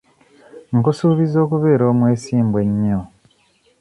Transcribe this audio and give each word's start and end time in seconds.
Nkusuubiza 0.77 1.37
okubeera 1.45 1.83
omwesimbu 1.91 2.57
ennyo. 2.65 2.99